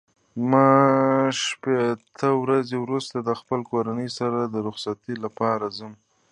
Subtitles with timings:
[0.49, 0.69] ما
[1.43, 5.93] شپېته ورځې وروسته د خپل کورنۍ سره د رخصتۍ لپاره ځم.